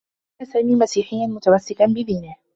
كان 0.39 0.45
سامي 0.49 0.75
مسيحيّا 0.75 1.27
متمسّكا 1.27 1.85
بدينه. 1.85 2.35